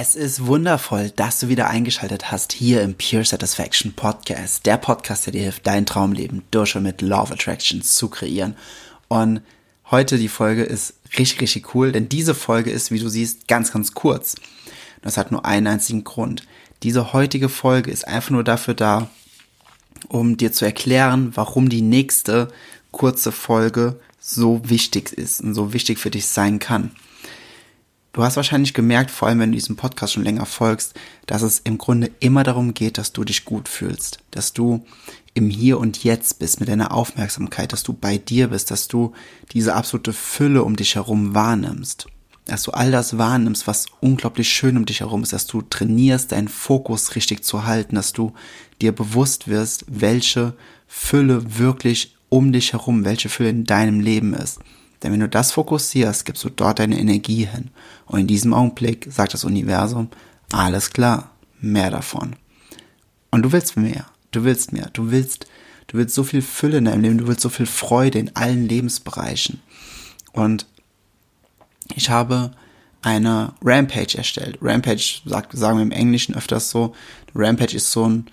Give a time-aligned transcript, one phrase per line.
[0.00, 4.64] Es ist wundervoll, dass du wieder eingeschaltet hast hier im Pure Satisfaction Podcast.
[4.64, 8.54] Der Podcast, der dir hilft, dein Traumleben durch und mit Law of Attraction zu kreieren.
[9.08, 9.40] Und
[9.90, 13.72] heute die Folge ist richtig, richtig cool, denn diese Folge ist, wie du siehst, ganz,
[13.72, 14.36] ganz kurz.
[15.02, 16.44] Das hat nur einen einzigen Grund.
[16.84, 19.10] Diese heutige Folge ist einfach nur dafür da,
[20.06, 22.52] um dir zu erklären, warum die nächste
[22.92, 26.92] kurze Folge so wichtig ist und so wichtig für dich sein kann.
[28.18, 30.94] Du hast wahrscheinlich gemerkt, vor allem wenn du diesem Podcast schon länger folgst,
[31.26, 34.84] dass es im Grunde immer darum geht, dass du dich gut fühlst, dass du
[35.34, 39.12] im Hier und Jetzt bist mit deiner Aufmerksamkeit, dass du bei dir bist, dass du
[39.52, 42.08] diese absolute Fülle um dich herum wahrnimmst.
[42.46, 46.32] Dass du all das wahrnimmst, was unglaublich schön um dich herum ist, dass du trainierst,
[46.32, 48.32] deinen Fokus richtig zu halten, dass du
[48.82, 50.54] dir bewusst wirst, welche
[50.88, 54.58] Fülle wirklich um dich herum, welche Fülle in deinem Leben ist.
[55.02, 57.70] Denn wenn du das fokussierst, gibst du dort deine Energie hin.
[58.06, 60.08] Und in diesem Augenblick sagt das Universum,
[60.52, 62.36] alles klar, mehr davon.
[63.30, 65.46] Und du willst mehr, du willst mehr, du willst,
[65.88, 68.66] du willst so viel Fülle in deinem Leben, du willst so viel Freude in allen
[68.66, 69.60] Lebensbereichen.
[70.32, 70.66] Und
[71.94, 72.52] ich habe
[73.02, 74.58] eine Rampage erstellt.
[74.60, 76.94] Rampage sagt, sagen wir im Englischen öfters so.
[77.34, 78.26] Rampage ist so ein,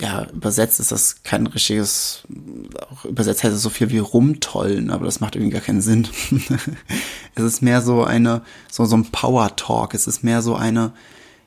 [0.00, 2.24] ja, übersetzt ist das kein richtiges,
[2.90, 6.08] auch übersetzt heißt es so viel wie rumtollen, aber das macht irgendwie gar keinen Sinn.
[7.34, 9.94] es ist mehr so eine, so, so ein Power Talk.
[9.94, 10.92] Es ist mehr so eine,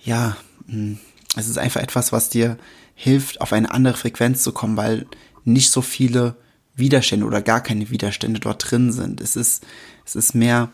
[0.00, 0.98] ja, hm,
[1.36, 2.58] es ist einfach etwas, was dir
[2.94, 5.06] hilft, auf eine andere Frequenz zu kommen, weil
[5.44, 6.36] nicht so viele
[6.74, 9.20] Widerstände oder gar keine Widerstände dort drin sind.
[9.20, 9.64] Es ist,
[10.04, 10.70] es ist mehr,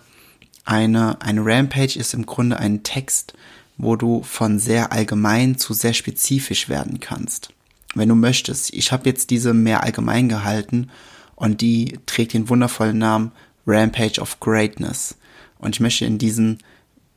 [0.64, 3.34] eine, eine Rampage ist im Grunde ein Text,
[3.78, 7.54] wo du von sehr allgemein zu sehr spezifisch werden kannst.
[7.98, 8.72] Wenn du möchtest.
[8.72, 10.90] Ich habe jetzt diese mehr allgemein gehalten
[11.36, 13.32] und die trägt den wundervollen Namen
[13.66, 15.16] Rampage of Greatness.
[15.58, 16.58] Und ich möchte in diesen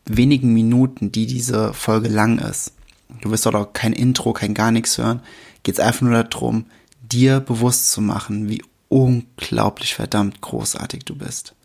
[0.05, 2.73] wenigen Minuten, die diese Folge lang ist,
[3.21, 5.21] du wirst dort auch kein Intro, kein gar nichts hören,
[5.63, 6.65] geht es einfach nur darum,
[7.01, 11.55] dir bewusst zu machen, wie unglaublich verdammt großartig du bist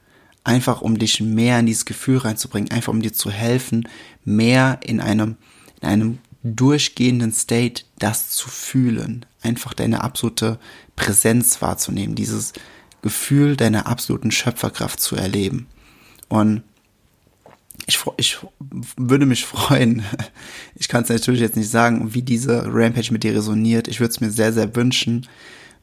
[0.46, 3.88] einfach um dich mehr in dieses Gefühl reinzubringen, einfach um dir zu helfen,
[4.24, 5.36] mehr in einem,
[5.82, 10.58] in einem durchgehenden State das zu fühlen, einfach deine absolute
[10.94, 12.52] Präsenz wahrzunehmen, dieses
[13.02, 15.66] Gefühl deiner absoluten Schöpferkraft zu erleben.
[16.28, 16.62] Und
[17.86, 18.38] ich, ich
[18.96, 20.04] würde mich freuen,
[20.74, 23.88] ich kann es natürlich jetzt nicht sagen, wie diese Rampage mit dir resoniert.
[23.88, 25.26] Ich würde es mir sehr, sehr wünschen,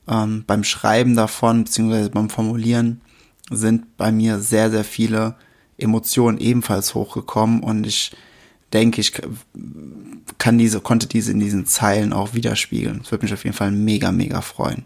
[0.07, 3.01] ähm, beim Schreiben davon, beziehungsweise beim Formulieren,
[3.49, 5.35] sind bei mir sehr, sehr viele
[5.77, 8.11] Emotionen ebenfalls hochgekommen und ich
[8.73, 9.13] denke, ich
[10.38, 13.00] kann diese, konnte diese in diesen Zeilen auch widerspiegeln.
[13.00, 14.85] Das würde mich auf jeden Fall mega, mega freuen.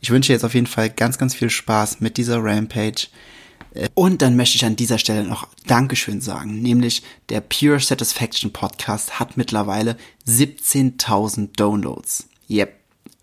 [0.00, 3.08] Ich wünsche jetzt auf jeden Fall ganz, ganz viel Spaß mit dieser Rampage.
[3.94, 9.20] Und dann möchte ich an dieser Stelle noch Dankeschön sagen, nämlich der Pure Satisfaction Podcast
[9.20, 12.28] hat mittlerweile 17.000 Downloads.
[12.48, 12.74] Yep,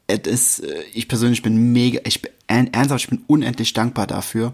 [0.07, 4.53] es ist, äh, ich persönlich bin mega, ich ernsthaft, ich bin unendlich dankbar dafür.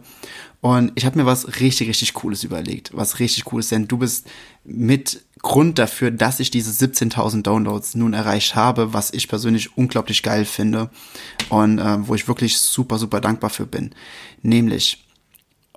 [0.62, 2.92] Und ich habe mir was richtig, richtig Cooles überlegt.
[2.94, 4.28] Was richtig Cooles, denn du bist
[4.64, 10.22] mit Grund dafür, dass ich diese 17.000 Downloads nun erreicht habe, was ich persönlich unglaublich
[10.22, 10.92] geil finde
[11.50, 13.96] und äh, wo ich wirklich super, super dankbar für bin.
[14.44, 15.04] Nämlich,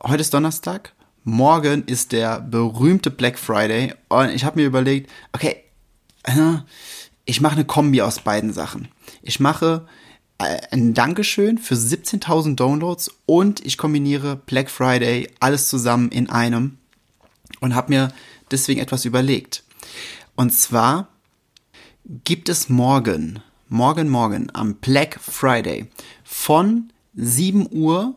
[0.02, 0.92] heute ist Donnerstag,
[1.24, 5.56] morgen ist der berühmte Black Friday und ich habe mir überlegt, okay,
[6.24, 6.58] äh,
[7.24, 8.88] ich mache eine Kombi aus beiden Sachen.
[9.22, 9.86] Ich mache
[10.70, 16.78] ein Dankeschön für 17.000 Downloads und ich kombiniere Black Friday alles zusammen in einem
[17.60, 18.12] und habe mir
[18.50, 19.64] deswegen etwas überlegt.
[20.36, 21.08] Und zwar
[22.24, 25.86] gibt es morgen, morgen, morgen am Black Friday
[26.22, 28.14] von 7 Uhr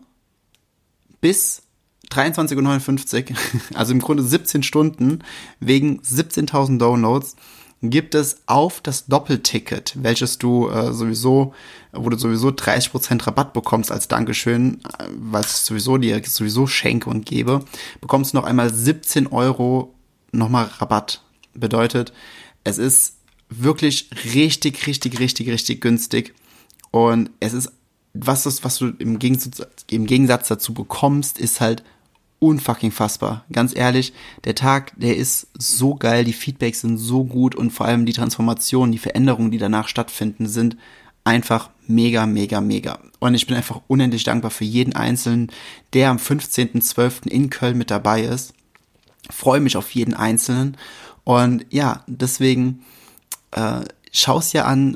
[1.21, 1.63] bis
[2.11, 3.37] 23.59 Uhr,
[3.77, 5.19] also im Grunde 17 Stunden
[5.59, 7.35] wegen 17.000 Downloads,
[7.81, 11.53] gibt es auf das Doppelticket, welches du äh, sowieso,
[11.91, 17.09] wo du sowieso 30% Rabatt bekommst als Dankeschön, äh, weil es sowieso dir sowieso schenke
[17.09, 17.63] und gebe,
[18.01, 19.93] bekommst du noch einmal 17 Euro
[20.31, 21.23] nochmal Rabatt.
[21.53, 22.13] Bedeutet,
[22.63, 23.17] es ist
[23.49, 26.33] wirklich richtig, richtig, richtig, richtig günstig.
[26.91, 27.71] Und es ist,
[28.13, 31.83] was, das, was du im Gegensatz, im Gegensatz dazu bekommst, ist halt
[32.39, 33.45] unfucking fassbar.
[33.51, 34.13] Ganz ehrlich,
[34.43, 38.13] der Tag, der ist so geil, die Feedbacks sind so gut und vor allem die
[38.13, 40.77] Transformationen, die Veränderungen, die danach stattfinden, sind
[41.23, 42.99] einfach mega, mega, mega.
[43.19, 45.51] Und ich bin einfach unendlich dankbar für jeden Einzelnen,
[45.93, 47.27] der am 15.12.
[47.27, 48.53] in Köln mit dabei ist.
[49.29, 50.77] Freue mich auf jeden Einzelnen.
[51.23, 52.83] Und ja, deswegen
[53.51, 53.81] äh,
[54.11, 54.95] schau's ja an,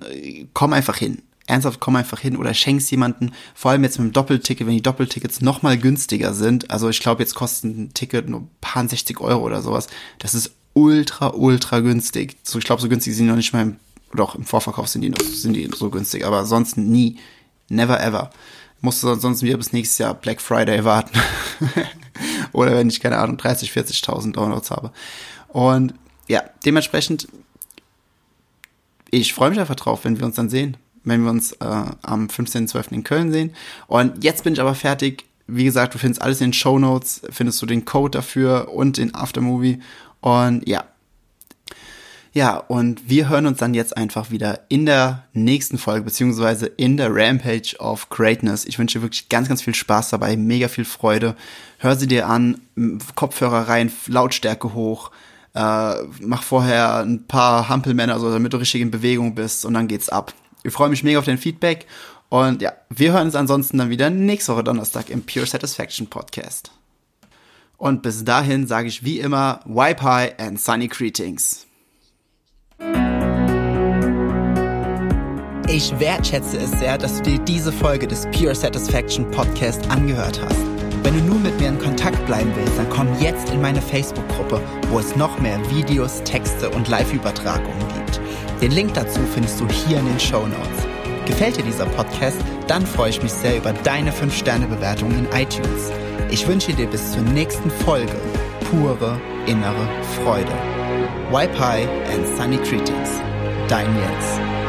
[0.54, 3.34] komm einfach hin ernsthaft, komm einfach hin oder schenk's jemanden.
[3.54, 6.72] Vor allem jetzt mit dem Doppelticket, wenn die Doppeltickets noch mal günstiger sind.
[6.72, 9.88] Also ich glaube, jetzt kostet ein Ticket nur ein paar 60 Euro oder sowas.
[10.20, 12.38] Das ist ultra, ultra günstig.
[12.44, 13.76] So, ich glaube, so günstig sind die noch nicht mal im,
[14.16, 17.18] doch im Vorverkauf sind die noch, sind die so günstig, aber sonst nie.
[17.70, 18.32] Never ever.
[18.80, 21.20] Musst du sonst wieder bis nächstes Jahr Black Friday warten.
[22.54, 24.92] oder wenn ich, keine Ahnung, 30, 40.000 Downloads habe.
[25.50, 25.94] Und
[26.28, 27.28] ja, dementsprechend,
[29.10, 31.66] ich freue mich einfach drauf, wenn wir uns dann sehen wenn wir uns äh,
[32.02, 32.92] am 15.12.
[32.92, 33.54] in Köln sehen.
[33.88, 35.26] Und jetzt bin ich aber fertig.
[35.48, 38.98] Wie gesagt, du findest alles in den Show Notes, findest du den Code dafür und
[38.98, 39.80] den Aftermovie.
[40.22, 40.86] Und ja.
[42.34, 46.96] Ja, und wir hören uns dann jetzt einfach wieder in der nächsten Folge, beziehungsweise in
[46.96, 48.64] der Rampage of Greatness.
[48.64, 51.36] Ich wünsche dir wirklich ganz, ganz viel Spaß dabei, mega viel Freude.
[51.78, 52.62] Hör sie dir an,
[53.16, 55.12] Kopfhörer rein, Lautstärke hoch.
[55.54, 59.90] Äh, mach vorher ein paar Hampelmänner, so damit du richtig in Bewegung bist und dann
[59.90, 60.34] geht's ab.
[60.64, 61.86] Ich freue mich mega auf dein Feedback.
[62.30, 66.72] Und ja, wir hören uns ansonsten dann wieder nächste Woche Donnerstag im Pure Satisfaction Podcast.
[67.78, 71.66] Und bis dahin sage ich wie immer, High and Sunny Greetings.
[75.68, 80.60] Ich wertschätze es sehr, dass du dir diese Folge des Pure Satisfaction Podcast angehört hast.
[81.04, 84.62] Wenn du nun mit mir in Kontakt bleiben willst, dann komm jetzt in meine Facebook-Gruppe,
[84.90, 88.21] wo es noch mehr Videos, Texte und Live-Übertragungen gibt.
[88.62, 90.86] Den Link dazu findest du hier in den Show Notes.
[91.26, 92.38] Gefällt dir dieser Podcast?
[92.68, 95.92] Dann freue ich mich sehr über deine 5-Sterne-Bewertung in iTunes.
[96.30, 98.16] Ich wünsche dir bis zur nächsten Folge
[98.70, 99.88] pure innere
[100.24, 100.52] Freude.
[101.32, 103.10] High and Sunny Greetings.
[103.68, 104.61] Dein Jens.